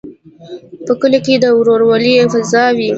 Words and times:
په 0.85 0.93
کلیو 0.99 1.23
کې 1.25 1.35
د 1.43 1.45
ورورولۍ 1.57 2.13
فضا 2.31 2.65
وي. 2.77 2.89